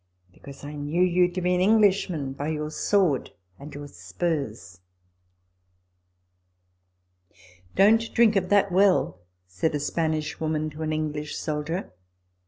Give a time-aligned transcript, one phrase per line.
[0.33, 4.79] "Because I knew you to be an English man by your sword and your spurs.""
[7.75, 11.93] Don't drink of that well," said a Spanish woman to an English soldier.